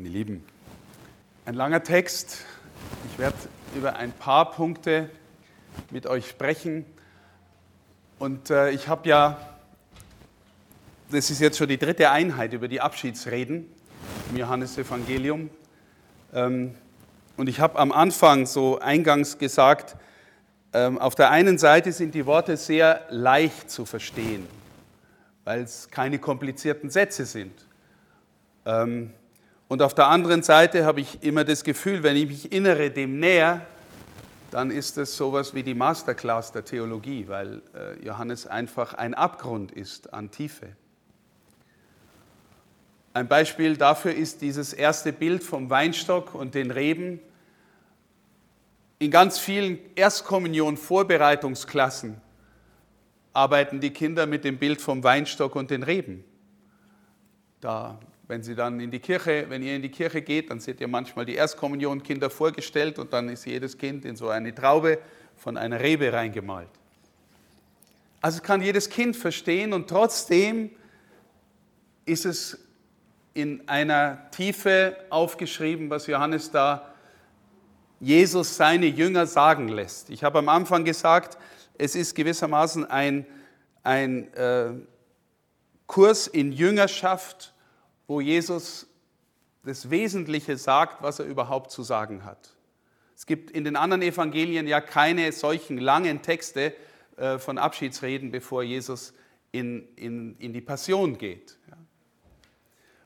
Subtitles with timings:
[0.00, 0.44] Meine Lieben,
[1.44, 2.44] ein langer Text.
[3.10, 3.36] Ich werde
[3.74, 5.10] über ein paar Punkte
[5.90, 6.86] mit euch sprechen.
[8.20, 9.58] Und äh, ich habe ja,
[11.10, 13.66] das ist jetzt schon die dritte Einheit über die Abschiedsreden
[14.30, 15.50] im Johannesevangelium.
[16.32, 16.76] Ähm,
[17.36, 19.96] und ich habe am Anfang so eingangs gesagt,
[20.74, 24.46] ähm, auf der einen Seite sind die Worte sehr leicht zu verstehen,
[25.42, 27.66] weil es keine komplizierten Sätze sind.
[28.64, 29.12] Ähm,
[29.68, 33.20] und auf der anderen Seite habe ich immer das Gefühl, wenn ich mich innere dem
[33.20, 33.66] näher,
[34.50, 39.72] dann ist es sowas wie die Masterclass der Theologie, weil äh, Johannes einfach ein Abgrund
[39.72, 40.68] ist an Tiefe.
[43.12, 47.20] Ein Beispiel dafür ist dieses erste Bild vom Weinstock und den Reben.
[48.98, 52.18] In ganz vielen Erstkommunion-Vorbereitungsklassen
[53.34, 56.24] arbeiten die Kinder mit dem Bild vom Weinstock und den Reben.
[57.60, 60.82] Da wenn Sie dann in die Kirche, wenn ihr in die Kirche geht, dann seht
[60.82, 64.98] ihr manchmal die Erstkommunionkinder vorgestellt und dann ist jedes Kind in so eine Traube
[65.34, 66.68] von einer Rebe reingemalt.
[68.20, 70.70] Also kann jedes Kind verstehen und trotzdem
[72.04, 72.58] ist es
[73.32, 76.94] in einer Tiefe aufgeschrieben, was Johannes da
[77.98, 80.10] Jesus seine Jünger sagen lässt.
[80.10, 81.38] Ich habe am Anfang gesagt,
[81.78, 83.26] es ist gewissermaßen ein,
[83.84, 84.72] ein äh,
[85.86, 87.54] Kurs in Jüngerschaft
[88.08, 88.88] wo Jesus
[89.62, 92.56] das Wesentliche sagt, was er überhaupt zu sagen hat.
[93.14, 96.74] Es gibt in den anderen Evangelien ja keine solchen langen Texte
[97.16, 99.12] äh, von Abschiedsreden, bevor Jesus
[99.52, 101.58] in, in, in die Passion geht.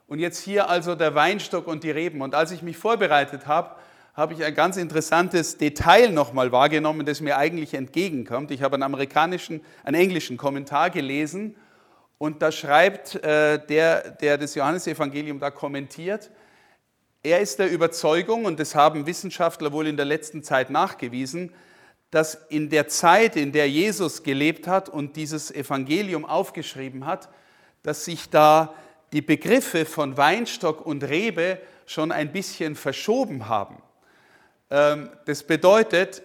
[0.07, 2.21] Und jetzt hier also der Weinstock und die Reben.
[2.21, 3.77] Und als ich mich vorbereitet habe,
[4.15, 8.51] habe ich ein ganz interessantes Detail nochmal wahrgenommen, das mir eigentlich entgegenkommt.
[8.51, 11.57] Ich habe einen amerikanischen, einen englischen Kommentar gelesen
[12.23, 16.31] und da schreibt äh, der, der das Johannesevangelium da kommentiert,
[17.21, 21.53] er ist der Überzeugung, und das haben Wissenschaftler wohl in der letzten Zeit nachgewiesen,
[22.13, 27.29] dass in der Zeit, in der Jesus gelebt hat und dieses Evangelium aufgeschrieben hat,
[27.83, 28.73] dass sich da
[29.13, 33.83] die Begriffe von Weinstock und Rebe schon ein bisschen verschoben haben.
[34.71, 36.23] Ähm, das bedeutet,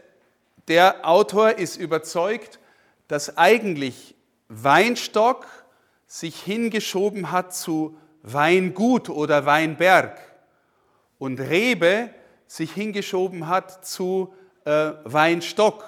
[0.68, 2.60] der Autor ist überzeugt,
[3.08, 4.14] dass eigentlich
[4.48, 5.48] Weinstock
[6.08, 10.18] sich hingeschoben hat zu Weingut oder Weinberg
[11.20, 12.10] und Rebe
[12.48, 14.34] sich hingeschoben hat zu
[14.66, 15.86] äh, Weinstock.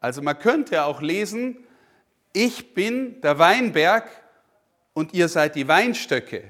[0.00, 1.58] Also man könnte auch lesen,
[2.32, 4.08] ich bin der Weinberg
[4.94, 6.44] und ihr seid die Weinstöcke.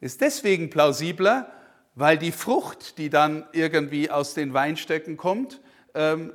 [0.00, 1.50] Ist deswegen plausibler,
[1.94, 5.60] weil die Frucht, die dann irgendwie aus den Weinstöcken kommt,
[5.94, 6.32] ähm,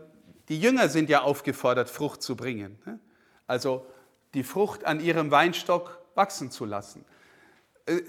[0.50, 2.79] die Jünger sind ja aufgefordert, Frucht zu bringen.
[2.85, 3.00] Ne?
[3.47, 3.85] Also
[4.33, 7.05] die Frucht an ihrem Weinstock wachsen zu lassen.
[7.85, 8.01] Äh,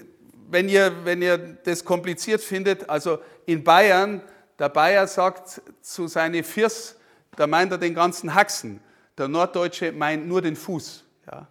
[0.49, 4.21] wenn ihr, wenn ihr das kompliziert findet, also in Bayern,
[4.59, 6.95] der Bayer sagt zu seinen Firs,
[7.35, 8.79] da meint er den ganzen Haxen.
[9.17, 11.03] Der Norddeutsche meint nur den Fuß.
[11.31, 11.47] Ja.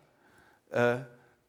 [0.71, 1.01] Äh,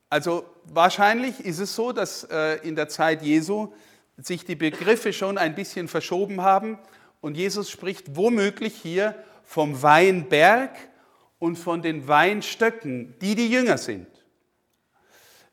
[0.09, 3.73] also wahrscheinlich ist es so, dass äh, in der Zeit Jesu
[4.17, 6.77] sich die Begriffe schon ein bisschen verschoben haben
[7.21, 10.71] und Jesus spricht womöglich hier vom Weinberg
[11.43, 14.07] und von den Weinstöcken, die die Jünger sind.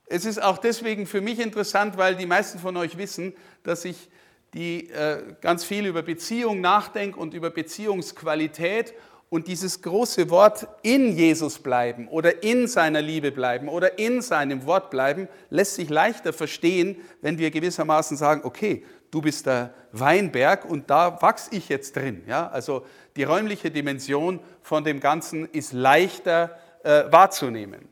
[0.07, 3.35] Es ist auch deswegen für mich interessant, weil die meisten von euch wissen,
[3.65, 4.09] dass ich
[4.55, 8.95] die, äh, ganz viel über Beziehung nachdenke und über Beziehungsqualität
[9.31, 14.67] und dieses große Wort in Jesus bleiben oder in seiner Liebe bleiben oder in seinem
[14.67, 20.65] Wort bleiben, lässt sich leichter verstehen, wenn wir gewissermaßen sagen, okay, du bist der Weinberg
[20.65, 22.23] und da wachse ich jetzt drin.
[22.29, 22.49] Ja?
[22.49, 27.89] Also die räumliche Dimension von dem Ganzen ist leichter äh, wahrzunehmen.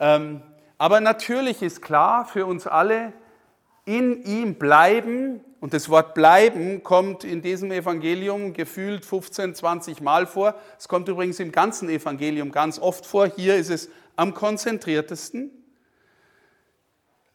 [0.00, 0.42] Ähm,
[0.78, 3.12] aber natürlich ist klar für uns alle,
[3.84, 10.26] in ihm bleiben, und das Wort bleiben kommt in diesem Evangelium gefühlt 15, 20 Mal
[10.26, 10.56] vor.
[10.76, 13.26] Es kommt übrigens im ganzen Evangelium ganz oft vor.
[13.28, 15.52] Hier ist es am konzentriertesten.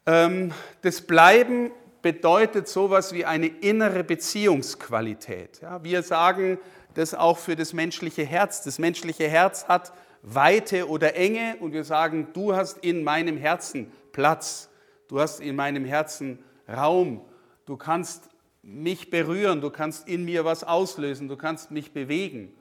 [0.04, 0.52] Ähm,
[0.82, 1.70] das Bleiben
[2.02, 5.60] bedeutet sowas wie eine innere Beziehungsqualität.
[5.82, 6.58] Wir sagen
[6.98, 8.62] das auch für das menschliche Herz.
[8.62, 9.92] Das menschliche Herz hat
[10.22, 14.68] Weite oder Enge und wir sagen, du hast in meinem Herzen Platz,
[15.06, 17.24] du hast in meinem Herzen Raum,
[17.66, 18.28] du kannst
[18.62, 22.52] mich berühren, du kannst in mir was auslösen, du kannst mich bewegen.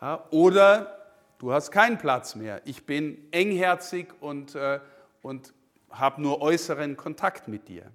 [0.00, 2.62] Ja, oder du hast keinen Platz mehr.
[2.64, 4.80] Ich bin engherzig und, äh,
[5.22, 5.54] und
[5.88, 7.92] habe nur äußeren Kontakt mit dir.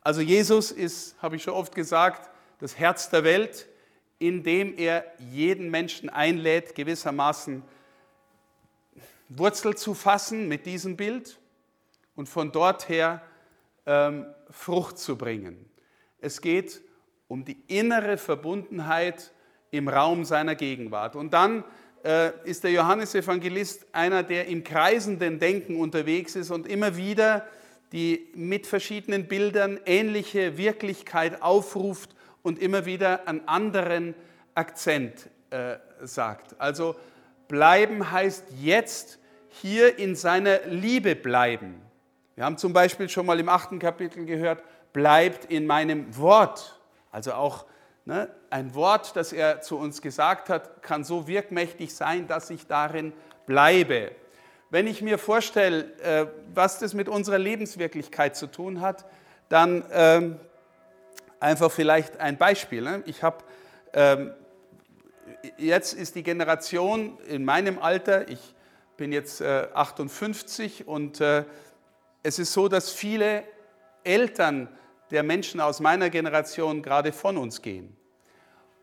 [0.00, 2.30] Also Jesus ist, habe ich schon oft gesagt,
[2.60, 3.68] das Herz der Welt,
[4.22, 7.62] indem er jeden Menschen einlädt, gewissermaßen
[9.28, 11.38] Wurzel zu fassen mit diesem Bild
[12.14, 13.22] und von dort her
[13.84, 15.68] ähm, Frucht zu bringen.
[16.20, 16.82] Es geht
[17.26, 19.32] um die innere Verbundenheit
[19.72, 21.16] im Raum seiner Gegenwart.
[21.16, 21.64] Und dann
[22.04, 27.46] äh, ist der Johannesevangelist einer, der im kreisenden Denken unterwegs ist und immer wieder
[27.90, 34.14] die mit verschiedenen Bildern ähnliche Wirklichkeit aufruft und immer wieder einen anderen
[34.54, 36.60] Akzent äh, sagt.
[36.60, 36.96] Also
[37.48, 39.18] bleiben heißt jetzt
[39.48, 41.80] hier in seiner Liebe bleiben.
[42.34, 44.62] Wir haben zum Beispiel schon mal im achten Kapitel gehört,
[44.92, 46.80] bleibt in meinem Wort.
[47.10, 47.66] Also auch
[48.04, 52.66] ne, ein Wort, das er zu uns gesagt hat, kann so wirkmächtig sein, dass ich
[52.66, 53.12] darin
[53.46, 54.12] bleibe.
[54.70, 59.04] Wenn ich mir vorstelle, äh, was das mit unserer Lebenswirklichkeit zu tun hat,
[59.50, 60.40] dann ähm,
[61.42, 62.82] einfach vielleicht ein Beispiel.
[62.82, 63.02] Ne?
[63.06, 63.38] Ich habe
[63.92, 64.32] ähm,
[65.58, 68.54] jetzt ist die Generation in meinem Alter, ich
[68.96, 71.44] bin jetzt 58 äh, und äh,
[72.22, 73.42] es ist so, dass viele
[74.04, 74.68] Eltern
[75.10, 77.96] der Menschen aus meiner Generation gerade von uns gehen.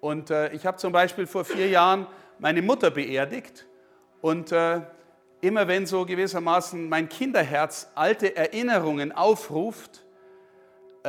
[0.02, 2.08] Und ich habe zum Beispiel vor vier Jahren
[2.38, 3.66] meine Mutter beerdigt
[4.22, 4.54] und
[5.42, 10.09] immer wenn so gewissermaßen mein Kinderherz alte Erinnerungen aufruft äh,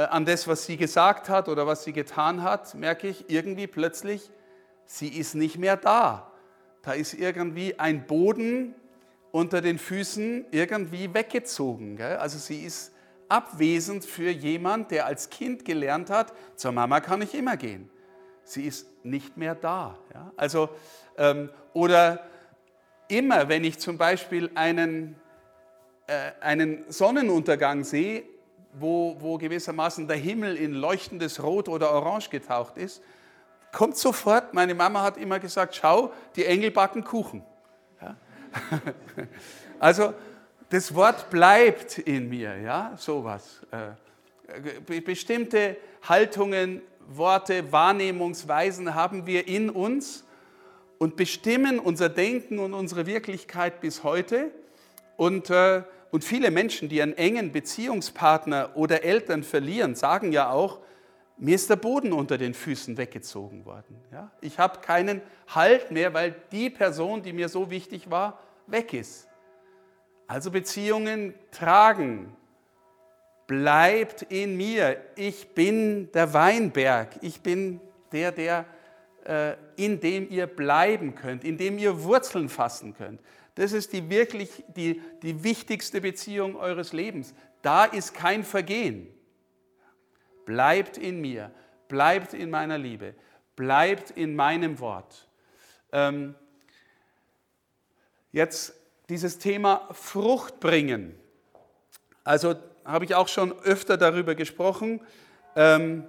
[0.03, 4.31] an das, was sie gesagt hat oder was sie getan hat, merke ich irgendwie plötzlich,
[4.87, 6.31] sie ist nicht mehr da.
[6.83, 8.75] Da ist irgendwie ein Boden
[9.33, 11.97] unter den Füßen irgendwie weggezogen.
[11.97, 12.17] Gell?
[12.17, 12.93] Also sie ist
[13.29, 17.89] abwesend für jemand, der als Kind gelernt hat, zur Mama kann ich immer gehen.
[18.45, 19.97] Sie ist nicht mehr da.
[20.13, 20.33] Ja?
[20.37, 20.71] Also,
[21.17, 22.27] ähm, oder
[23.09, 25.15] immer, wenn ich zum Beispiel einen,
[26.07, 28.25] äh, einen Sonnenuntergang sehe,
[28.73, 33.03] wo, wo gewissermaßen der Himmel in leuchtendes Rot oder Orange getaucht ist,
[33.73, 37.43] kommt sofort, meine Mama hat immer gesagt, schau, die Engel backen Kuchen.
[38.01, 38.17] Ja?
[39.79, 40.15] also
[40.69, 43.67] das Wort bleibt in mir, ja, sowas.
[43.71, 45.77] Äh, bestimmte
[46.09, 50.25] Haltungen, Worte, Wahrnehmungsweisen haben wir in uns
[50.99, 54.51] und bestimmen unser Denken und unsere Wirklichkeit bis heute.
[55.17, 60.81] Und, äh, und viele Menschen, die einen engen Beziehungspartner oder Eltern verlieren, sagen ja auch,
[61.37, 63.97] mir ist der Boden unter den Füßen weggezogen worden.
[64.13, 64.31] Ja?
[64.41, 69.27] Ich habe keinen Halt mehr, weil die Person, die mir so wichtig war, weg ist.
[70.27, 72.37] Also Beziehungen tragen.
[73.47, 74.99] Bleibt in mir.
[75.17, 77.17] Ich bin der Weinberg.
[77.21, 77.81] Ich bin
[78.13, 78.65] der, der
[79.25, 83.21] äh, in dem ihr bleiben könnt, in dem ihr Wurzeln fassen könnt.
[83.55, 87.35] Das ist die wirklich die, die wichtigste Beziehung eures Lebens.
[87.63, 89.09] Da ist kein Vergehen.
[90.47, 91.51] Bleibt in mir,
[91.89, 93.15] bleibt in meiner Liebe,
[93.57, 95.29] bleibt in meinem Wort.
[95.93, 96.35] Ähm,
[98.33, 98.75] jetzt
[99.09, 101.15] dieses Thema Frucht bringen.
[102.25, 102.55] Also
[102.85, 105.01] habe ich auch schon öfter darüber gesprochen.
[105.57, 106.07] Ähm,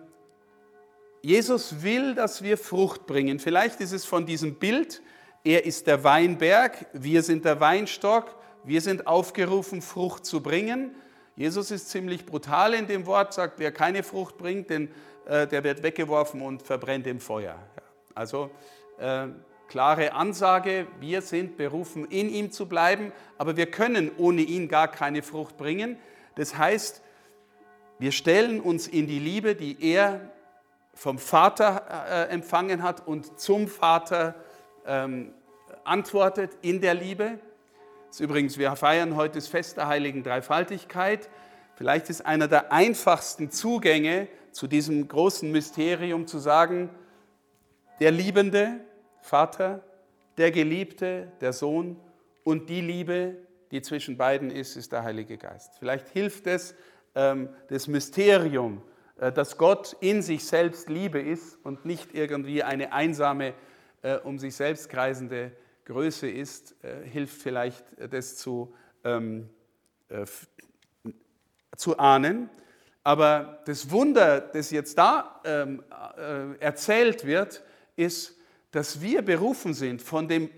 [1.21, 3.39] Jesus will, dass wir Frucht bringen.
[3.39, 5.01] Vielleicht ist es von diesem Bild,
[5.43, 10.95] er ist der Weinberg, wir sind der Weinstock, wir sind aufgerufen, Frucht zu bringen.
[11.35, 14.89] Jesus ist ziemlich brutal in dem Wort, sagt, wer keine Frucht bringt, denn,
[15.25, 17.57] äh, der wird weggeworfen und verbrennt im Feuer.
[18.13, 18.51] Also
[18.99, 19.27] äh,
[19.67, 24.89] klare Ansage, wir sind berufen, in ihm zu bleiben, aber wir können ohne ihn gar
[24.89, 25.97] keine Frucht bringen.
[26.35, 27.01] Das heißt,
[27.97, 30.21] wir stellen uns in die Liebe, die er
[30.93, 34.35] vom Vater äh, empfangen hat und zum Vater
[34.85, 35.33] ähm,
[35.85, 37.39] antwortet in der Liebe.
[38.07, 41.29] Das ist übrigens, wir feiern heute das Fest der heiligen Dreifaltigkeit.
[41.75, 46.89] Vielleicht ist einer der einfachsten Zugänge zu diesem großen Mysterium zu sagen,
[47.99, 48.81] der liebende
[49.21, 49.83] Vater,
[50.37, 51.97] der Geliebte, der Sohn
[52.43, 53.37] und die Liebe,
[53.71, 55.73] die zwischen beiden ist, ist der Heilige Geist.
[55.79, 56.75] Vielleicht hilft es,
[57.15, 58.81] ähm, das Mysterium
[59.21, 63.53] äh, dass Gott in sich selbst Liebe ist und nicht irgendwie eine einsame,
[64.01, 65.51] äh, um sich selbst kreisende
[65.91, 69.49] Größe ist, äh, hilft vielleicht das zu, ähm,
[71.75, 72.49] zu ahnen.
[73.03, 75.83] Aber das Wunder, das jetzt da ähm,
[76.59, 77.63] erzählt wird,
[77.95, 78.37] ist,
[78.71, 80.49] dass wir berufen sind von dem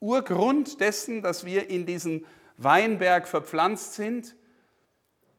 [0.00, 2.24] Urgrund dessen, dass wir in diesen
[2.56, 4.36] Weinberg verpflanzt sind,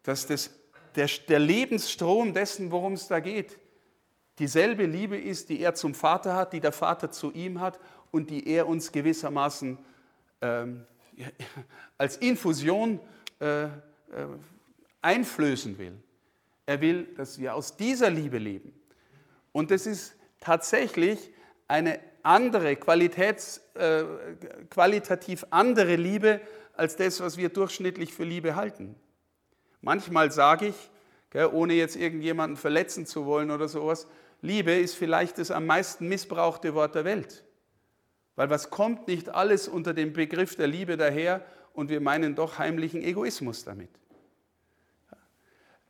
[0.04, 0.52] dass das
[0.96, 3.60] der, der Lebensstrom dessen, worum es da geht,
[4.40, 7.80] dieselbe Liebe ist, die er zum Vater hat, die der Vater zu ihm hat
[8.12, 9.78] und die er uns gewissermaßen
[10.42, 10.86] ähm,
[11.98, 13.00] als Infusion
[13.40, 13.70] äh, äh,
[15.02, 15.94] einflößen will.
[16.66, 18.74] Er will, dass wir aus dieser Liebe leben.
[19.52, 21.32] Und das ist tatsächlich
[21.68, 24.04] eine andere, Qualitäts, äh,
[24.70, 26.42] qualitativ andere Liebe
[26.74, 28.96] als das, was wir durchschnittlich für Liebe halten.
[29.82, 30.92] Manchmal sage ich,
[31.52, 34.08] ohne jetzt irgendjemanden verletzen zu wollen oder sowas.
[34.42, 37.44] Liebe ist vielleicht das am meisten missbrauchte Wort der Welt.
[38.38, 42.60] Weil was kommt nicht alles unter dem Begriff der Liebe daher und wir meinen doch
[42.60, 43.90] heimlichen Egoismus damit.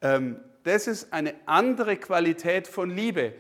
[0.02, 3.34] Ähm, das ist eine andere Qualität von Liebe.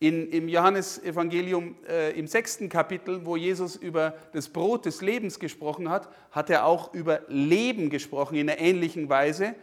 [0.00, 5.88] In, Im Johannesevangelium äh, im sechsten Kapitel, wo Jesus über das Brot des Lebens gesprochen
[5.88, 9.54] hat, hat er auch über Leben gesprochen in einer ähnlichen Weise.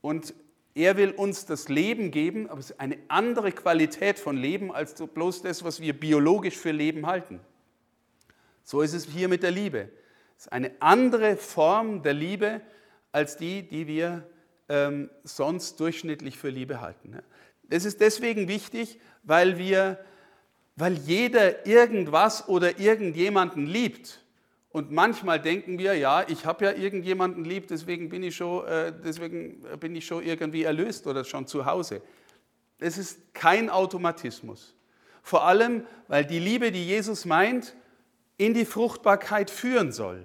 [0.00, 0.34] Und
[0.74, 4.94] er will uns das Leben geben, aber es ist eine andere Qualität von Leben als
[4.94, 7.40] bloß das, was wir biologisch für Leben halten.
[8.70, 9.88] So ist es hier mit der Liebe.
[10.38, 12.60] Es ist eine andere Form der Liebe
[13.10, 14.30] als die, die wir
[14.68, 17.18] ähm, sonst durchschnittlich für Liebe halten.
[17.64, 19.98] Das ist deswegen wichtig, weil wir,
[20.76, 24.24] weil jeder irgendwas oder irgendjemanden liebt.
[24.70, 28.92] Und manchmal denken wir, ja, ich habe ja irgendjemanden lieb, deswegen bin, ich schon, äh,
[29.04, 32.02] deswegen bin ich schon irgendwie erlöst oder schon zu Hause.
[32.78, 34.76] Es ist kein Automatismus.
[35.24, 37.74] Vor allem, weil die Liebe, die Jesus meint,
[38.40, 40.24] in die Fruchtbarkeit führen soll.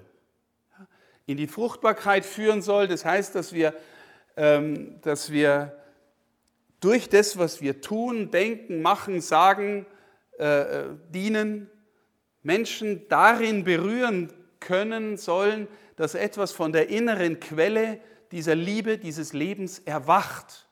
[1.25, 3.73] In die Fruchtbarkeit führen soll, das heißt, dass wir,
[4.37, 5.77] ähm, dass wir
[6.79, 9.85] durch das, was wir tun, denken, machen, sagen,
[10.39, 11.69] äh, äh, dienen,
[12.41, 14.31] Menschen darin berühren
[14.61, 15.67] können sollen,
[15.97, 17.99] dass etwas von der inneren Quelle
[18.31, 20.69] dieser Liebe, dieses Lebens erwacht.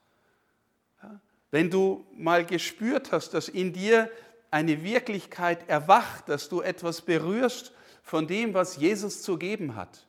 [1.51, 4.09] Wenn du mal gespürt hast, dass in dir
[4.53, 10.05] eine Wirklichkeit erwacht, dass du etwas berührst von dem, was Jesus zu geben hat,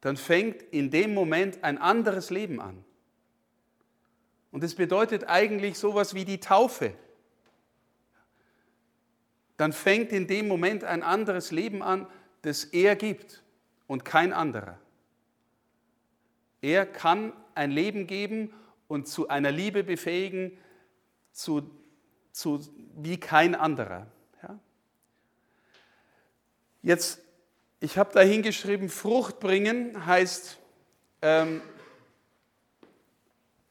[0.00, 2.84] dann fängt in dem Moment ein anderes Leben an.
[4.52, 6.94] Und es bedeutet eigentlich sowas wie die Taufe.
[9.56, 12.06] Dann fängt in dem Moment ein anderes Leben an,
[12.42, 13.42] das er gibt
[13.88, 14.78] und kein anderer.
[16.60, 18.54] Er kann ein Leben geben
[18.86, 20.56] und zu einer Liebe befähigen,
[21.32, 21.68] zu,
[22.32, 22.60] zu,
[22.96, 24.06] wie kein anderer.
[24.42, 24.58] Ja?
[26.82, 27.20] Jetzt,
[27.80, 30.58] ich habe da hingeschrieben, Frucht bringen heißt,
[31.22, 31.62] ähm,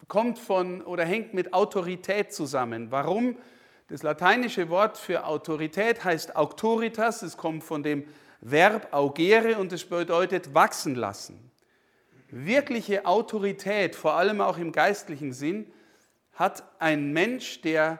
[0.07, 2.91] kommt von oder hängt mit Autorität zusammen.
[2.91, 3.37] Warum?
[3.89, 8.05] Das lateinische Wort für Autorität heißt auctoritas, es kommt von dem
[8.41, 11.51] Verb augere und es bedeutet wachsen lassen.
[12.29, 15.71] Wirkliche Autorität, vor allem auch im geistlichen Sinn,
[16.33, 17.99] hat ein Mensch, der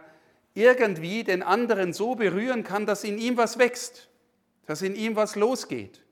[0.58, 4.10] irgendwie den anderen so berühren kann, dass in ihm was wächst,
[4.66, 6.04] dass in ihm was losgeht,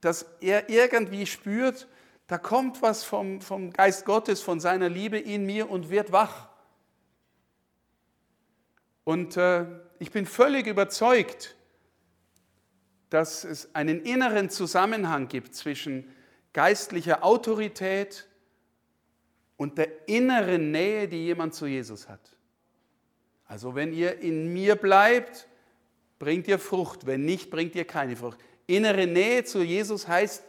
[0.00, 1.86] dass er irgendwie spürt,
[2.26, 6.48] da kommt was vom, vom Geist Gottes, von seiner Liebe in mir und wird wach.
[9.04, 9.66] Und äh,
[10.00, 11.54] ich bin völlig überzeugt,
[13.10, 16.10] dass es einen inneren Zusammenhang gibt zwischen
[16.52, 18.26] geistlicher Autorität
[19.56, 22.33] und der inneren Nähe, die jemand zu Jesus hat.
[23.54, 25.46] Also wenn ihr in mir bleibt,
[26.18, 28.36] bringt ihr Frucht, wenn nicht, bringt ihr keine Frucht.
[28.66, 30.42] Innere Nähe zu Jesus heißt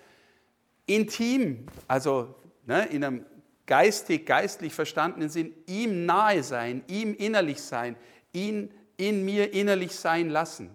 [0.88, 2.33] intim, also
[2.65, 3.25] ne, in einem
[3.67, 7.95] geistig, geistlich verstandenen Sinn, ihm nahe sein, ihm innerlich sein,
[8.33, 10.71] ihn in mir innerlich sein lassen.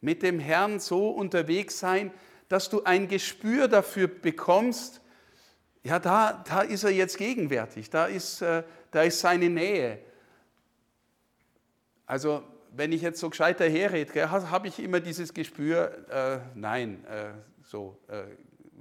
[0.00, 2.10] Mit dem Herrn so unterwegs sein,
[2.48, 5.02] dass du ein Gespür dafür bekommst,
[5.82, 8.62] ja, da, da ist er jetzt gegenwärtig, da ist, äh,
[8.94, 9.98] da ist seine Nähe.
[12.06, 17.32] Also, wenn ich jetzt so gescheiter herrede, habe ich immer dieses Gespür, äh, nein, äh,
[17.62, 18.24] so, äh,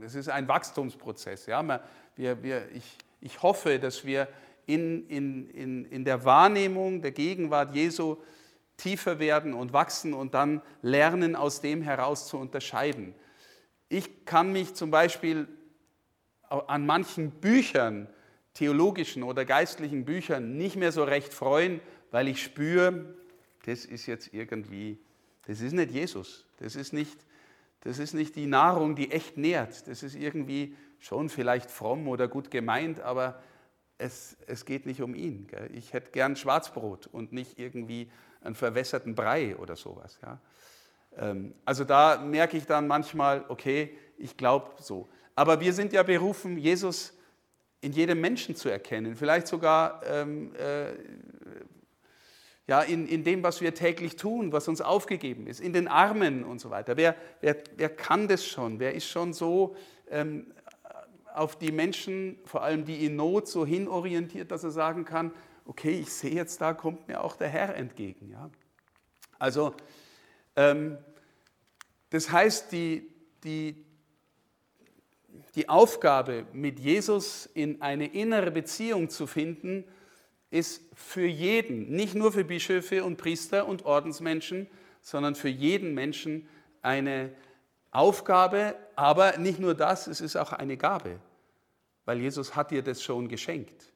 [0.04, 1.46] es ist ein Wachstumsprozess.
[1.46, 1.82] Ja?
[2.16, 4.28] Wir, wir, ich, ich hoffe, dass wir
[4.66, 8.18] in, in, in, in der Wahrnehmung der Gegenwart Jesu
[8.78, 13.14] tiefer werden und wachsen und dann lernen, aus dem heraus zu unterscheiden.
[13.90, 15.48] Ich kann mich zum Beispiel
[16.50, 18.08] an manchen Büchern,
[18.54, 21.80] theologischen oder geistlichen Büchern, nicht mehr so recht freuen,
[22.12, 23.16] weil ich spüre,
[23.66, 25.00] das ist jetzt irgendwie,
[25.48, 27.18] das ist nicht Jesus, das ist nicht,
[27.82, 32.28] das ist nicht die Nahrung, die echt nährt, das ist irgendwie schon vielleicht fromm oder
[32.28, 33.42] gut gemeint, aber
[33.98, 35.48] es, es geht nicht um ihn.
[35.48, 35.70] Gell?
[35.74, 38.10] Ich hätte gern Schwarzbrot und nicht irgendwie
[38.42, 40.20] einen verwässerten Brei oder sowas.
[40.22, 40.40] Ja?
[41.18, 45.10] Ähm, also da merke ich dann manchmal, okay, ich glaube so.
[45.36, 47.18] Aber wir sind ja berufen, Jesus
[47.84, 50.94] in jedem Menschen zu erkennen, vielleicht sogar ähm, äh,
[52.66, 56.46] ja, in, in dem, was wir täglich tun, was uns aufgegeben ist, in den Armen
[56.46, 56.96] und so weiter.
[56.96, 58.80] Wer, wer, wer kann das schon?
[58.80, 59.76] Wer ist schon so
[60.10, 60.54] ähm,
[61.34, 65.32] auf die Menschen, vor allem die in Not, so hinorientiert, dass er sagen kann,
[65.66, 68.30] okay, ich sehe jetzt, da kommt mir auch der Herr entgegen.
[68.30, 68.50] Ja?
[69.40, 69.74] Also,
[70.56, 70.98] ähm,
[72.12, 73.10] das heißt, die,
[73.44, 73.83] die,
[75.56, 79.84] die Aufgabe, mit Jesus in eine innere Beziehung zu finden,
[80.50, 84.68] ist für jeden, nicht nur für Bischöfe und Priester und Ordensmenschen,
[85.02, 86.48] sondern für jeden Menschen
[86.82, 87.32] eine
[87.92, 91.20] Aufgabe, aber nicht nur das, es ist auch eine Gabe,
[92.06, 93.92] weil Jesus hat dir das schon geschenkt.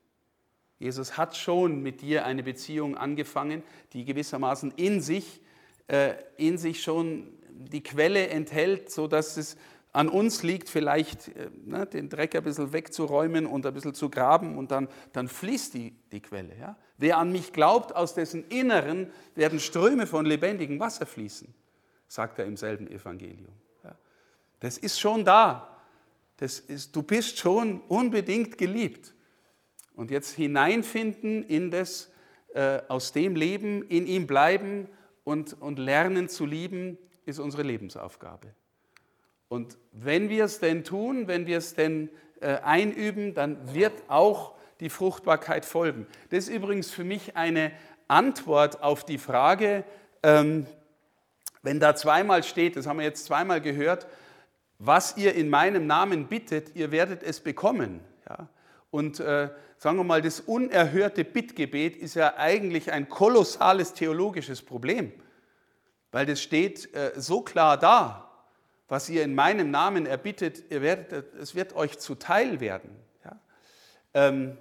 [0.80, 5.42] Jesus hat schon mit dir eine Beziehung angefangen, die gewissermaßen in sich,
[5.88, 9.58] äh, in sich schon die Quelle enthält, sodass es
[9.98, 14.12] an uns liegt, vielleicht äh, ne, den Dreck ein bisschen wegzuräumen und ein bisschen zu
[14.12, 16.56] graben und dann, dann fließt die, die Quelle.
[16.56, 16.78] Ja?
[16.98, 21.52] Wer an mich glaubt, aus dessen Inneren werden Ströme von lebendigem Wasser fließen,
[22.08, 23.56] sagt er im selben Evangelium.
[23.84, 23.96] Ja?
[24.60, 25.80] Das ist schon da.
[26.38, 29.16] Das ist, du bist schon unbedingt geliebt.
[29.96, 32.12] Und jetzt hineinfinden in das,
[32.54, 34.90] äh, aus dem Leben, in ihm bleiben
[35.24, 38.54] und, und lernen zu lieben, ist unsere Lebensaufgabe.
[39.50, 42.10] Und wenn wir es denn tun, wenn wir es denn
[42.42, 46.08] äh, einüben, dann wird auch die Fruchtbarkeit folgen.
[46.30, 47.72] Das ist übrigens für mich eine
[48.08, 49.84] Antwort auf die Frage,
[50.24, 50.68] ähm,
[51.64, 54.08] wenn da zweimal steht, das haben wir jetzt zweimal gehört,
[54.80, 58.00] was ihr in meinem Namen bittet, ihr werdet es bekommen.
[58.30, 58.48] Ja?
[58.92, 65.12] Und äh, sagen wir mal, das unerhörte Bittgebet ist ja eigentlich ein kolossales theologisches Problem,
[66.12, 68.27] weil das steht äh, so klar da,
[68.88, 72.90] was ihr in meinem Namen erbittet, ihr werdet, es wird euch zuteil werden.
[73.24, 73.40] Ja?
[74.14, 74.58] Ähm,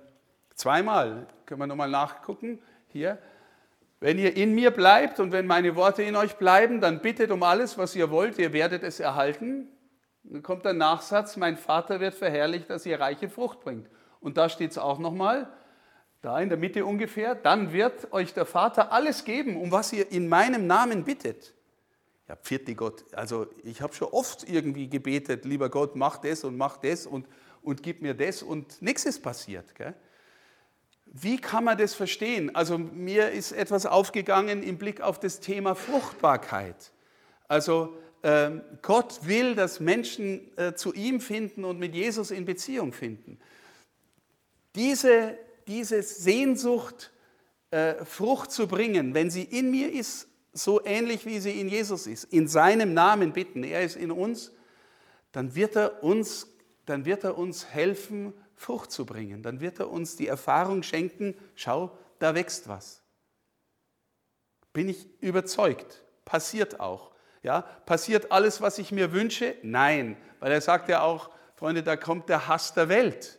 [0.54, 3.18] zweimal, können wir nochmal nachgucken, hier.
[4.00, 7.42] Wenn ihr in mir bleibt und wenn meine Worte in euch bleiben, dann bittet um
[7.42, 9.68] alles, was ihr wollt, ihr werdet es erhalten.
[10.25, 13.88] Dann kommt der Nachsatz, mein Vater wird verherrlicht, dass ihr reiche Frucht bringt.
[14.21, 15.49] Und da steht es auch nochmal,
[16.21, 20.11] da in der Mitte ungefähr, dann wird euch der Vater alles geben, um was ihr
[20.11, 21.54] in meinem Namen bittet.
[22.28, 23.04] Ja, pfiat Gott.
[23.12, 27.26] Also ich habe schon oft irgendwie gebetet, lieber Gott, mach das und mach das und,
[27.62, 29.75] und gib mir das und nichts ist passiert.
[29.75, 29.95] Gell?
[31.06, 32.54] Wie kann man das verstehen?
[32.54, 36.93] Also mir ist etwas aufgegangen im Blick auf das Thema Fruchtbarkeit.
[37.47, 42.93] Also ähm, Gott will, dass Menschen äh, zu ihm finden und mit Jesus in Beziehung
[42.93, 43.39] finden.
[44.75, 47.12] Diese, diese Sehnsucht,
[47.71, 52.06] äh, Frucht zu bringen, wenn sie in mir ist, so ähnlich wie sie in Jesus
[52.06, 54.52] ist, in seinem Namen bitten, er ist in uns,
[55.32, 56.49] dann wird er uns,
[56.86, 59.42] dann wird er uns helfen, Frucht zu bringen.
[59.42, 63.02] Dann wird er uns die Erfahrung schenken, schau, da wächst was.
[64.73, 66.02] Bin ich überzeugt.
[66.25, 67.12] Passiert auch.
[67.42, 69.54] Ja, passiert alles, was ich mir wünsche?
[69.62, 73.38] Nein, weil er sagt ja auch, Freunde, da kommt der Hass der Welt.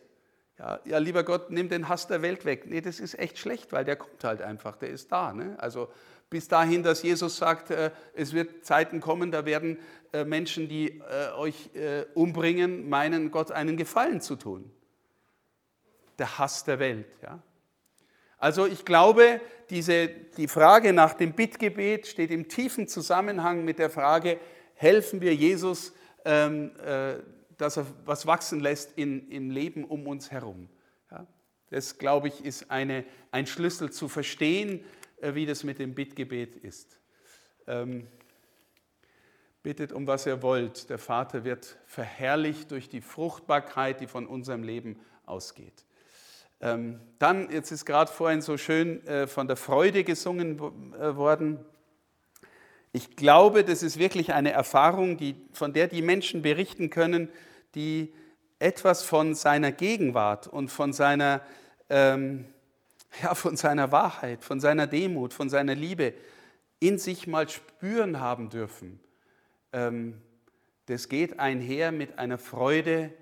[0.58, 2.66] Ja, ja, lieber Gott, nimm den Hass der Welt weg.
[2.66, 5.32] Nee, das ist echt schlecht, weil der kommt halt einfach, der ist da.
[5.32, 5.56] Ne?
[5.58, 5.92] Also
[6.30, 9.78] bis dahin, dass Jesus sagt, äh, es wird Zeiten kommen, da werden
[10.12, 11.70] äh, Menschen, die äh, euch
[12.14, 14.70] umbringen, meinen, Gott einen Gefallen zu tun.
[16.18, 17.06] Der Hass der Welt.
[17.22, 17.42] Ja?
[18.38, 23.90] Also ich glaube, diese, die Frage nach dem Bittgebet steht im tiefen Zusammenhang mit der
[23.90, 24.38] Frage,
[24.74, 25.92] helfen wir Jesus,
[26.24, 26.70] ähm,
[27.56, 30.68] dass er was wachsen lässt in, im Leben um uns herum.
[31.10, 31.26] Ja?
[31.70, 34.84] Das, glaube ich, ist eine, ein Schlüssel zu verstehen, äh,
[35.20, 37.00] wie das mit dem Bittgebet ist.
[37.66, 38.06] Ähm,
[39.62, 40.88] bittet um was ihr wollt.
[40.90, 45.84] Der Vater wird verherrlicht durch die Fruchtbarkeit, die von unserem Leben ausgeht.
[46.60, 50.58] Ähm, dann, jetzt ist gerade vorhin so schön äh, von der Freude gesungen
[50.94, 51.64] äh, worden.
[52.92, 57.28] Ich glaube, das ist wirklich eine Erfahrung, die, von der die Menschen berichten können,
[57.74, 58.12] die
[58.58, 61.42] etwas von seiner Gegenwart und von seiner
[61.90, 62.46] ähm,
[63.22, 66.14] ja, von seiner Wahrheit, von seiner Demut, von seiner Liebe
[66.80, 69.00] in sich mal spüren haben dürfen.
[69.72, 70.20] Ähm,
[70.86, 73.12] das geht einher mit einer Freude,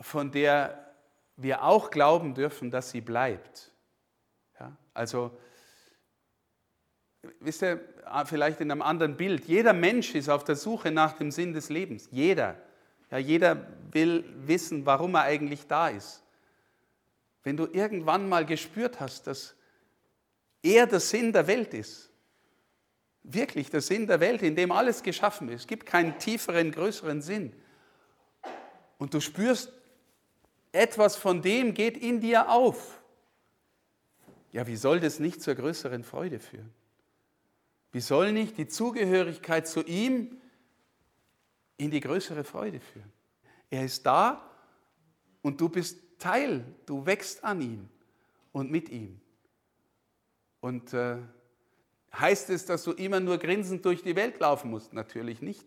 [0.00, 0.94] von der
[1.36, 3.72] wir auch glauben dürfen, dass sie bleibt.
[4.60, 5.36] Ja, also,
[7.40, 11.14] wisst ihr, ah, vielleicht in einem anderen Bild, jeder Mensch ist auf der Suche nach
[11.14, 12.08] dem Sinn des Lebens.
[12.10, 12.56] Jeder.
[13.10, 16.22] Ja, jeder will wissen, warum er eigentlich da ist.
[17.42, 19.54] Wenn du irgendwann mal gespürt hast, dass
[20.62, 22.10] er der Sinn der Welt ist,
[23.22, 27.52] wirklich der Sinn der Welt, in dem alles geschaffen ist, gibt keinen tieferen, größeren Sinn.
[28.98, 29.72] Und du spürst,
[30.72, 33.00] etwas von dem geht in dir auf.
[34.52, 36.72] Ja, wie soll das nicht zur größeren Freude führen?
[37.92, 40.40] Wie soll nicht die Zugehörigkeit zu ihm
[41.76, 43.12] in die größere Freude führen?
[43.70, 44.50] Er ist da
[45.42, 47.88] und du bist Teil, du wächst an ihm
[48.52, 49.20] und mit ihm.
[50.60, 51.16] Und äh,
[52.12, 54.92] heißt es, dass du immer nur grinsend durch die Welt laufen musst?
[54.92, 55.66] Natürlich nicht.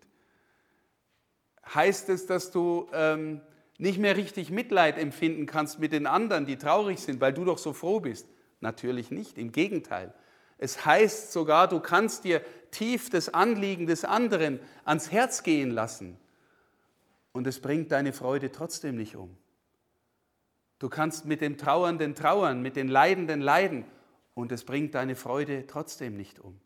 [1.74, 3.42] Heißt es, dass du ähm,
[3.78, 7.58] nicht mehr richtig Mitleid empfinden kannst mit den anderen, die traurig sind, weil du doch
[7.58, 8.28] so froh bist.
[8.60, 10.14] Natürlich nicht, im Gegenteil.
[10.58, 16.18] Es heißt sogar, du kannst dir tief das Anliegen des anderen ans Herz gehen lassen
[17.32, 19.36] und es bringt deine Freude trotzdem nicht um.
[20.82, 23.86] Du kannst mit dem Trauernden trauern, mit den Leidenden leiden
[24.34, 26.60] und es bringt deine Freude trotzdem nicht um.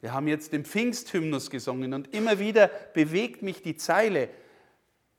[0.00, 4.28] Wir haben jetzt den Pfingsthymnus gesungen und immer wieder bewegt mich die Zeile,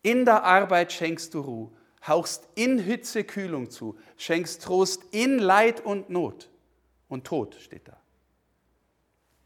[0.02, 1.72] in der Arbeit schenkst du Ruhe,
[2.06, 6.50] hauchst in Hitze Kühlung zu, schenkst Trost in Leid und Not.
[7.08, 7.96] Und Tod steht da.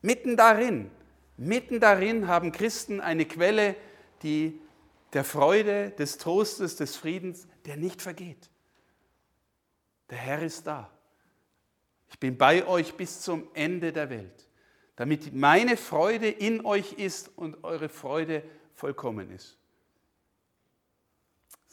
[0.02, 0.89] Mitten darin,
[1.38, 3.76] mitten darin haben Christen eine Quelle,
[4.24, 4.60] die
[5.13, 8.50] der Freude, des Trostes, des Friedens, der nicht vergeht.
[10.10, 10.91] Der Herr ist da.
[12.10, 14.48] Ich bin bei euch bis zum Ende der Welt,
[14.95, 18.43] damit meine Freude in euch ist und eure Freude
[18.74, 19.60] vollkommen ist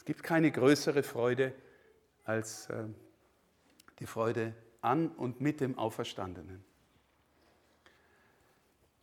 [0.06, 1.52] gibt keine größere Freude
[2.24, 2.84] als äh,
[3.98, 6.64] die Freude an und mit dem Auferstandenen.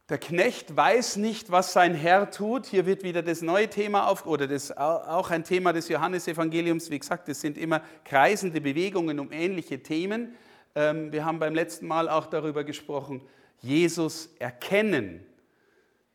[0.09, 2.65] Der Knecht weiß nicht, was sein Herr tut.
[2.65, 6.89] Hier wird wieder das neue Thema auf, oder das, auch ein Thema des Johannesevangeliums.
[6.89, 10.35] Wie gesagt, es sind immer kreisende Bewegungen um ähnliche Themen.
[10.75, 13.21] Ähm, wir haben beim letzten Mal auch darüber gesprochen,
[13.61, 15.25] Jesus erkennen.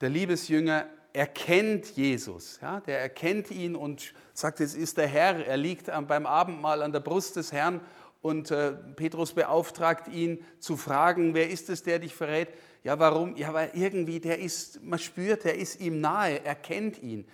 [0.03, 2.59] Der Liebesjünger erkennt Jesus.
[2.61, 5.47] Ja, der erkennt ihn und sagt, es ist der Herr.
[5.47, 7.81] Er liegt beim Abendmahl an der Brust des Herrn
[8.21, 12.49] und äh, Petrus beauftragt ihn zu fragen, wer ist es, der dich verrät?
[12.85, 13.37] Ja, warum?
[13.37, 17.27] Ja, weil irgendwie der ist, man spürt, er ist ihm nahe, er kennt ihn.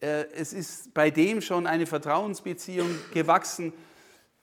[0.00, 3.72] Äh, es ist bei dem schon eine Vertrauensbeziehung gewachsen.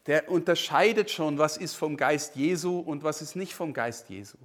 [0.06, 4.38] Der unterscheidet schon, was ist vom Geist Jesu und was ist nicht vom Geist Jesu.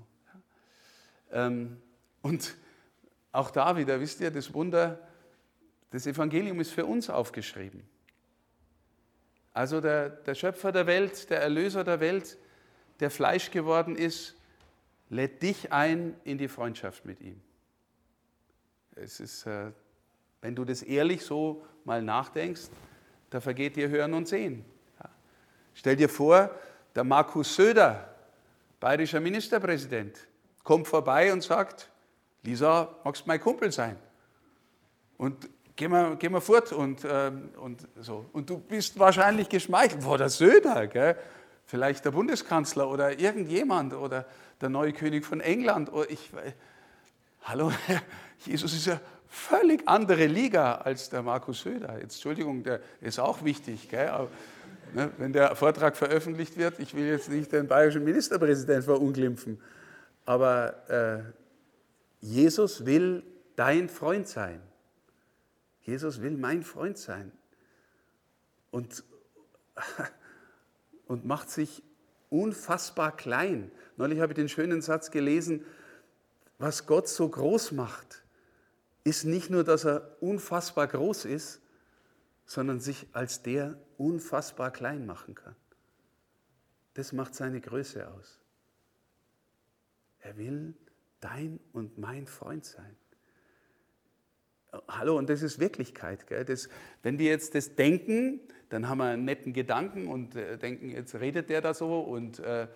[1.33, 1.81] Ähm,
[2.21, 2.57] und
[3.33, 4.99] auch da wieder, wisst ihr, das Wunder,
[5.91, 7.83] das Evangelium ist für uns aufgeschrieben.
[9.55, 12.39] Also der, der Schöpfer der Welt, der Erlöser der Welt,
[13.01, 14.35] der Fleisch geworden ist,
[15.13, 17.41] lädt dich ein in die Freundschaft mit ihm.
[18.97, 19.71] Es ist, äh,
[20.41, 22.71] wenn du das ehrlich so mal nachdenkst,
[23.29, 24.65] da vergeht dir Hören und Sehen.
[25.75, 26.51] Stell dir vor,
[26.95, 28.15] der Markus Söder,
[28.81, 30.19] bayerischer Ministerpräsident,
[30.65, 31.91] kommt vorbei und sagt,
[32.43, 33.97] Lisa, magst du mein Kumpel sein?
[35.19, 38.27] Und gehen wir, gehen wir fort und, ähm, und so.
[38.33, 40.03] Und du bist wahrscheinlich geschmeichelt.
[40.03, 41.17] Boah, der Söder, gell?
[41.73, 44.27] Vielleicht der Bundeskanzler oder irgendjemand oder
[44.61, 45.91] der neue König von England.
[45.91, 46.31] Oder ich,
[47.45, 47.73] hallo,
[48.45, 51.95] Jesus ist ja völlig andere Liga als der Markus Söder.
[51.95, 53.89] Jetzt, Entschuldigung, der ist auch wichtig.
[53.89, 54.09] Gell?
[54.09, 54.29] Aber,
[54.93, 59.59] ne, wenn der Vortrag veröffentlicht wird, ich will jetzt nicht den bayerischen Ministerpräsidenten verunglimpfen,
[60.27, 61.23] aber äh,
[62.21, 63.23] Jesus will
[63.57, 64.61] dein Freund sein.
[65.81, 67.33] Jesus will mein Freund sein.
[68.71, 69.03] Und,
[71.13, 71.83] und macht sich
[72.31, 73.71] unfassbar klein.
[73.99, 75.63] Neulich habe ich den schönen Satz gelesen,
[76.59, 78.25] was Gott so groß macht,
[79.05, 81.61] ist nicht nur, dass er unfassbar groß ist,
[82.47, 85.55] sondern sich als der unfassbar klein machen kann.
[86.95, 88.41] Das macht seine Größe aus.
[90.21, 90.75] Er will
[91.21, 92.97] dein und mein Freund sein.
[94.89, 96.25] Hallo, und das ist Wirklichkeit.
[96.49, 96.71] Das,
[97.03, 98.41] wenn wir jetzt das denken,
[98.73, 102.01] dann haben wir einen netten Gedanken und äh, denken, jetzt redet der da so.
[102.01, 102.69] Und, äh,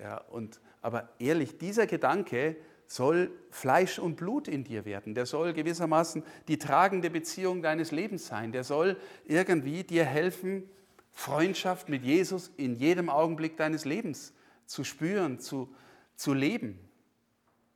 [0.00, 5.14] ja, und, aber ehrlich, dieser Gedanke soll Fleisch und Blut in dir werden.
[5.14, 8.52] Der soll gewissermaßen die tragende Beziehung deines Lebens sein.
[8.52, 10.70] Der soll irgendwie dir helfen,
[11.10, 14.32] Freundschaft mit Jesus in jedem Augenblick deines Lebens
[14.66, 15.74] zu spüren, zu,
[16.14, 16.78] zu leben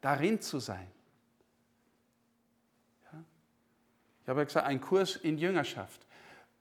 [0.00, 0.86] darin zu sein.
[4.22, 6.03] Ich habe ja gesagt, ein Kurs in Jüngerschaft.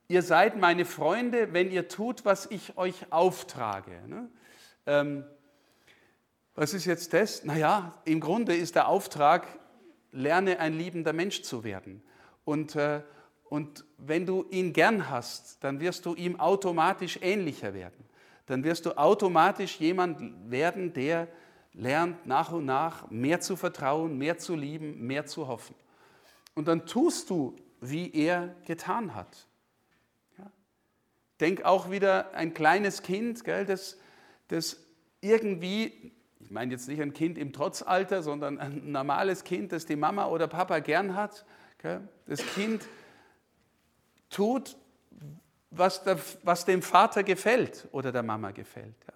[0.06, 4.02] Ihr seid meine Freunde, wenn ihr tut, was ich euch auftrage.
[4.06, 4.28] Ne?
[4.86, 5.24] Ähm,
[6.54, 7.44] was ist jetzt das?
[7.44, 9.46] Naja, im Grunde ist der Auftrag,
[10.12, 12.02] lerne ein liebender Mensch zu werden.
[12.44, 13.02] Und, äh,
[13.44, 18.04] und wenn du ihn gern hast, dann wirst du ihm automatisch ähnlicher werden.
[18.46, 21.28] Dann wirst du automatisch jemand werden, der
[21.72, 25.74] lernt nach und nach mehr zu vertrauen, mehr zu lieben, mehr zu hoffen.
[26.54, 29.48] Und dann tust du, wie er getan hat.
[31.40, 33.98] Denk auch wieder ein kleines Kind, gell, das,
[34.48, 34.84] das
[35.20, 39.96] irgendwie, ich meine jetzt nicht ein Kind im Trotzalter, sondern ein normales Kind, das die
[39.96, 41.44] Mama oder Papa gern hat.
[41.78, 42.06] Gell?
[42.26, 42.86] Das Kind
[44.30, 44.76] tut,
[45.70, 48.94] was, der, was dem Vater gefällt oder der Mama gefällt.
[49.06, 49.14] Ja?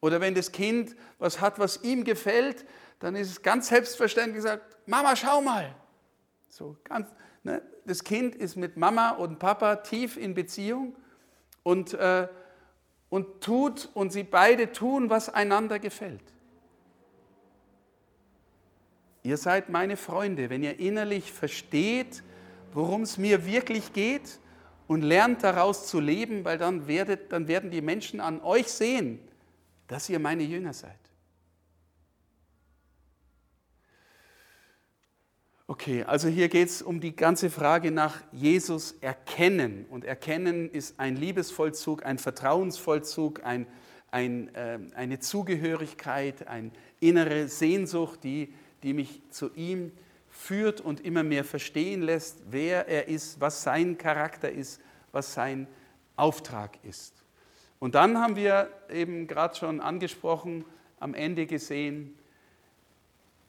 [0.00, 2.66] Oder wenn das Kind was hat, was ihm gefällt,
[2.98, 5.74] dann ist es ganz selbstverständlich gesagt, Mama, schau mal.
[6.48, 7.08] So ganz
[7.46, 7.62] Ne?
[7.84, 10.96] Das Kind ist mit Mama und Papa tief in Beziehung
[11.66, 12.28] und, äh,
[13.08, 16.22] und tut und sie beide tun, was einander gefällt.
[19.24, 22.22] Ihr seid meine Freunde, wenn ihr innerlich versteht,
[22.72, 24.38] worum es mir wirklich geht
[24.86, 29.18] und lernt daraus zu leben, weil dann, werdet, dann werden die Menschen an euch sehen,
[29.88, 30.94] dass ihr meine Jünger seid.
[35.68, 39.84] Okay, also hier geht es um die ganze Frage nach Jesus erkennen.
[39.90, 43.66] Und erkennen ist ein Liebesvollzug, ein Vertrauensvollzug, ein,
[44.12, 49.90] ein, äh, eine Zugehörigkeit, eine innere Sehnsucht, die, die mich zu ihm
[50.30, 55.66] führt und immer mehr verstehen lässt, wer er ist, was sein Charakter ist, was sein
[56.14, 57.12] Auftrag ist.
[57.80, 60.64] Und dann haben wir eben gerade schon angesprochen,
[61.00, 62.14] am Ende gesehen,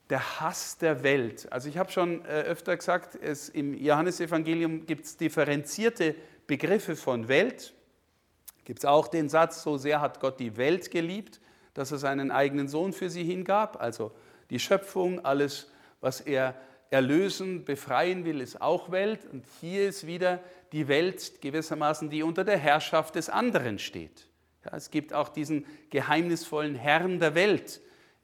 [0.10, 1.52] der Hass der Welt.
[1.52, 6.16] Also ich habe schon äh, öfter gesagt, es, im Johannesevangelium gibt es differenzierte
[6.46, 7.74] Begriffe von Welt.
[8.64, 11.42] Gibt es auch den Satz, so sehr hat Gott die Welt geliebt,
[11.74, 13.82] dass er seinen eigenen Sohn für sie hingab.
[13.82, 14.12] Also
[14.50, 16.56] die Schöpfung, alles, was er
[16.90, 19.26] erlösen, befreien will, ist auch Welt.
[19.32, 20.40] Und hier ist wieder
[20.72, 24.28] die Welt gewissermaßen, die unter der Herrschaft des anderen steht.
[24.66, 27.82] Ja, es gibt auch diesen geheimnisvollen Herrn der Welt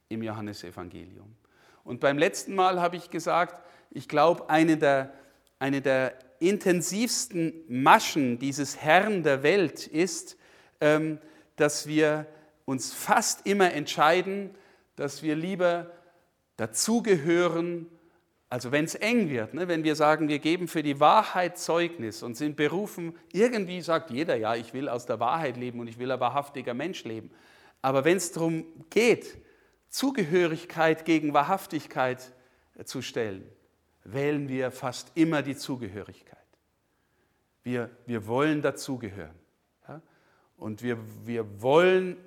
[0.10, 1.36] im Johannesevangelium.
[1.84, 5.13] Und beim letzten Mal habe ich gesagt, ich glaube, eine der,
[5.60, 10.38] eine der intensivsten Maschen dieses Herrn der Welt ist,
[10.82, 11.19] ähm,
[11.56, 12.26] dass wir
[12.65, 14.52] uns fast immer entscheiden,
[14.96, 15.91] dass wir lieber
[16.58, 17.88] dazugehören,
[18.50, 22.22] also wenn es eng wird, ne, wenn wir sagen, wir geben für die Wahrheit Zeugnis
[22.24, 25.98] und sind berufen, irgendwie sagt jeder, ja, ich will aus der Wahrheit leben und ich
[25.98, 27.32] will ein wahrhaftiger Mensch leben.
[27.82, 29.38] Aber wenn es darum geht,
[29.93, 32.34] Zugehörigkeit gegen Wahrhaftigkeit
[32.84, 33.47] zu stellen,
[34.03, 36.39] wählen wir fast immer die Zugehörigkeit.
[37.62, 39.38] Wir, wir wollen dazugehören.
[39.88, 40.01] Ja?
[40.58, 42.17] Und wir, wir wollen,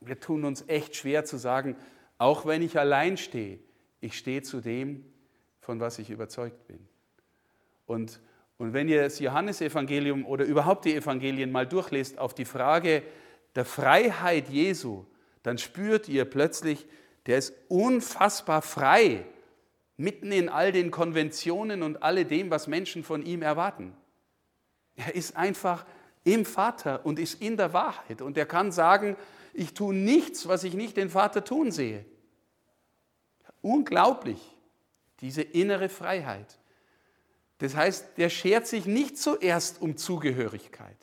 [0.00, 1.76] wir tun uns echt schwer zu sagen,
[2.16, 3.58] auch wenn ich allein stehe,
[4.00, 5.04] ich stehe zu dem,
[5.60, 6.88] von was ich überzeugt bin.
[7.84, 8.18] Und,
[8.56, 13.02] und wenn ihr das Johannesevangelium oder überhaupt die Evangelien mal durchlest auf die Frage
[13.56, 15.04] der Freiheit Jesu,
[15.42, 16.86] dann spürt ihr plötzlich,
[17.26, 19.24] der ist unfassbar frei,
[19.96, 23.94] mitten in all den Konventionen und alledem, was Menschen von ihm erwarten.
[24.96, 25.84] Er ist einfach
[26.24, 28.22] im Vater und ist in der Wahrheit.
[28.22, 29.16] Und er kann sagen,
[29.52, 32.04] ich tue nichts, was ich nicht den Vater tun sehe.
[33.62, 34.40] Unglaublich,
[35.20, 36.58] diese innere Freiheit.
[37.58, 40.96] Das heißt, der schert sich nicht zuerst um Zugehörigkeit.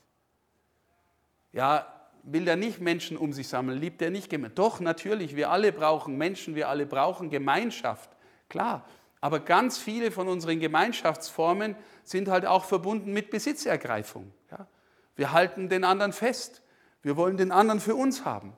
[1.52, 1.97] Ja,
[2.30, 4.60] will er nicht Menschen um sich sammeln, liebt er nicht Gemeinschaft.
[4.60, 8.10] Doch, natürlich, wir alle brauchen Menschen, wir alle brauchen Gemeinschaft,
[8.50, 8.86] klar.
[9.22, 14.32] Aber ganz viele von unseren Gemeinschaftsformen sind halt auch verbunden mit Besitzergreifung.
[14.52, 14.68] Ja?
[15.16, 16.62] Wir halten den anderen fest.
[17.02, 18.54] Wir wollen den anderen für uns haben.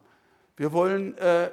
[0.58, 1.52] Wir wollen äh,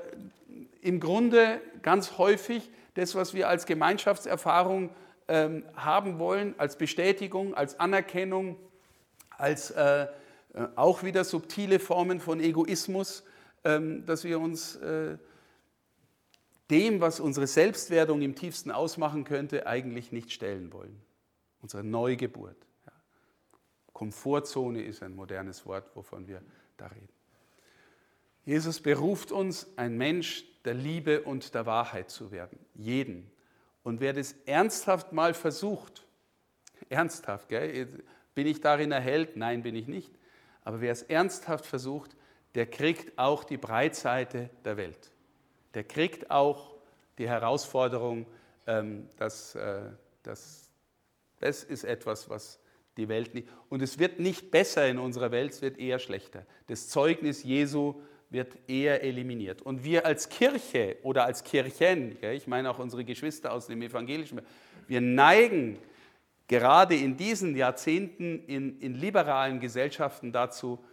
[0.81, 4.91] im Grunde ganz häufig das, was wir als Gemeinschaftserfahrung
[5.29, 8.57] ähm, haben wollen, als Bestätigung, als Anerkennung,
[9.37, 10.07] als äh,
[10.75, 13.25] auch wieder subtile Formen von Egoismus,
[13.65, 15.19] ähm, dass wir uns äh,
[16.71, 21.01] dem, was unsere Selbstwertung im tiefsten ausmachen könnte, eigentlich nicht stellen wollen.
[21.63, 22.57] Unsere Neugeburt.
[23.93, 26.43] Komfortzone ist ein modernes Wort, wovon wir
[26.77, 27.09] da reden.
[28.45, 32.59] Jesus beruft uns, ein Mensch der Liebe und der Wahrheit zu werden.
[32.75, 33.31] Jeden.
[33.83, 36.07] Und wer das ernsthaft mal versucht,
[36.89, 37.89] ernsthaft, gell?
[38.35, 39.37] bin ich darin erhellt?
[39.37, 40.13] Nein, bin ich nicht.
[40.67, 42.17] Aber wer es ernsthaft versucht,
[42.57, 45.13] der kriegt auch die Breitseite der Welt.
[45.75, 46.75] Der kriegt auch
[47.19, 48.27] die Herausforderung,
[48.67, 49.83] ähm, dass, äh,
[50.25, 50.73] dass
[51.39, 52.59] das ist etwas, was
[52.97, 53.47] die Welt nicht.
[53.69, 56.45] Und es wird nicht besser in unserer Welt, es wird eher schlechter.
[56.67, 58.01] Das Zeugnis Jesu
[58.31, 59.63] wird eher eliminiert.
[59.63, 64.41] Und wir als Kirche oder als Kirchen, ich meine auch unsere Geschwister aus dem Evangelischen,
[64.89, 65.79] wir neigen
[66.49, 70.85] gerade in diesen Jahrzehnten in, in liberalen Gesellschaften dazu,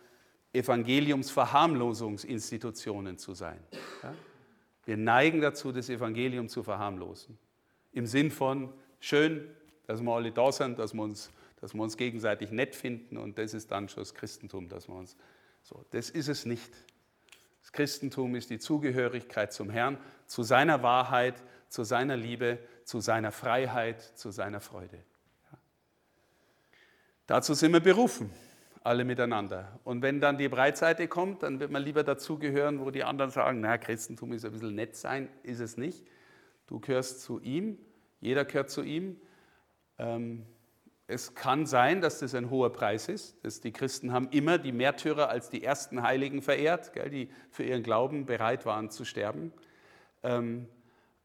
[0.53, 3.59] Evangeliumsverharmlosungsinstitutionen zu sein.
[4.03, 4.13] Ja?
[4.85, 7.37] Wir neigen dazu, das Evangelium zu verharmlosen.
[7.91, 9.49] Im Sinn von, schön,
[9.87, 13.37] dass wir alle da sind, dass wir uns, dass wir uns gegenseitig nett finden und
[13.37, 15.17] das ist dann schon das Christentum, dass wir uns.
[15.63, 16.71] So, das ist es nicht.
[17.61, 23.31] Das Christentum ist die Zugehörigkeit zum Herrn, zu seiner Wahrheit, zu seiner Liebe, zu seiner
[23.31, 24.99] Freiheit, zu seiner Freude.
[27.27, 28.29] Dazu sind wir berufen,
[28.83, 29.79] alle miteinander.
[29.83, 33.61] Und wenn dann die Breitseite kommt, dann wird man lieber dazugehören, wo die anderen sagen,
[33.61, 36.05] na, Christentum ist ein bisschen nett sein, ist es nicht.
[36.67, 37.77] Du gehörst zu ihm,
[38.19, 39.19] jeder gehört zu ihm.
[39.97, 40.45] Ähm,
[41.05, 43.43] Es kann sein, dass das ein hoher Preis ist.
[43.43, 47.63] Dass die Christen haben immer die Märtyrer als die ersten Heiligen verehrt, gell, die für
[47.63, 49.51] ihren Glauben bereit waren zu sterben.
[50.23, 50.67] Ähm,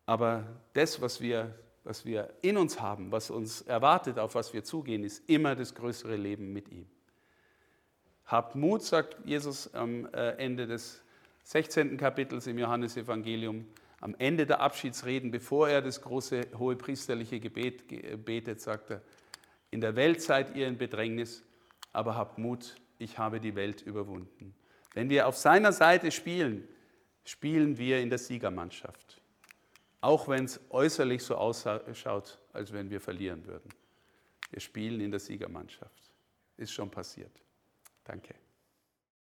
[0.05, 1.55] aber das, was wir,
[1.89, 5.75] was wir in uns haben, was uns erwartet, auf was wir zugehen, ist immer das
[5.75, 6.87] größere Leben mit ihm.
[8.27, 11.03] Habt Mut, sagt Jesus am äh, Ende des
[11.45, 11.97] 16.
[11.97, 13.67] Kapitels im Johannesevangelium,
[14.03, 17.85] am Ende der Abschiedsreden, bevor er das große hohepriesterliche Gebet
[18.23, 19.01] betet, sagt er,
[19.71, 21.43] in der Welt seid ihr in Bedrängnis,
[21.95, 24.55] aber habt Mut, ich habe die Welt überwunden.
[24.93, 26.69] Wenn wir auf seiner Seite spielen,
[27.25, 29.08] spielen wir in der Siegermannschaft.
[30.01, 33.69] Auch wenn es äußerlich so ausschaut, als wenn wir verlieren würden.
[34.51, 36.11] Wir spielen in der Siegermannschaft.
[36.57, 37.43] Ist schon passiert.
[38.05, 38.35] Danke.